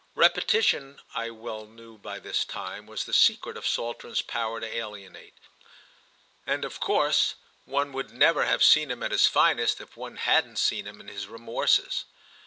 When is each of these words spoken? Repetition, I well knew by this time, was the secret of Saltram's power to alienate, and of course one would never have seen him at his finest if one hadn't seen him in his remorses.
Repetition, 0.15 0.99
I 1.13 1.29
well 1.29 1.67
knew 1.67 1.99
by 1.99 2.17
this 2.17 2.43
time, 2.43 2.87
was 2.87 3.03
the 3.03 3.13
secret 3.13 3.55
of 3.55 3.67
Saltram's 3.67 4.23
power 4.23 4.59
to 4.59 4.65
alienate, 4.65 5.35
and 6.47 6.65
of 6.65 6.79
course 6.79 7.35
one 7.65 7.91
would 7.93 8.09
never 8.11 8.45
have 8.45 8.63
seen 8.63 8.89
him 8.89 9.03
at 9.03 9.11
his 9.11 9.27
finest 9.27 9.79
if 9.79 9.95
one 9.95 10.15
hadn't 10.15 10.55
seen 10.57 10.87
him 10.87 11.01
in 11.01 11.07
his 11.07 11.27
remorses. 11.27 12.05